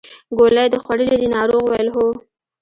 ګولۍ 0.37 0.65
دې 0.71 0.77
خوړلې 0.83 1.15
دي 1.21 1.27
ناروغ 1.35 1.61
وویل 1.63 1.87
هو. 1.95 2.07